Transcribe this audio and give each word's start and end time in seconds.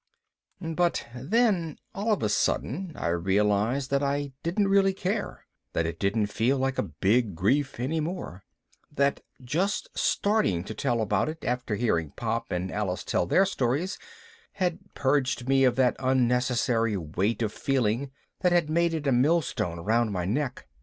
But 0.59 1.05
then 1.13 1.77
all 1.93 2.11
of 2.11 2.23
a 2.23 2.29
sudden 2.29 2.91
I 2.95 3.09
realized 3.09 3.91
that 3.91 4.01
I 4.01 4.31
didn't 4.41 4.67
really 4.67 4.93
care, 4.95 5.45
that 5.73 5.85
it 5.85 5.99
didn't 5.99 6.25
feel 6.25 6.57
like 6.57 6.79
a 6.79 6.93
Big 6.97 7.35
Grief 7.35 7.79
any 7.79 7.99
more, 7.99 8.43
that 8.91 9.21
just 9.43 9.89
starting 9.93 10.63
to 10.63 10.73
tell 10.73 11.01
about 11.01 11.29
it 11.29 11.45
after 11.45 11.75
hearing 11.75 12.13
Pop 12.15 12.51
and 12.51 12.71
Alice 12.71 13.03
tell 13.03 13.27
their 13.27 13.45
stories 13.45 13.99
had 14.53 14.79
purged 14.95 15.43
it 15.47 15.63
of 15.65 15.75
that 15.75 15.95
unnecessary 15.99 16.97
weight 16.97 17.43
of 17.43 17.53
feeling 17.53 18.09
that 18.39 18.51
had 18.51 18.71
made 18.71 18.95
it 18.95 19.05
a 19.05 19.11
millstone 19.11 19.77
around 19.77 20.11
my 20.11 20.25
neck. 20.25 20.65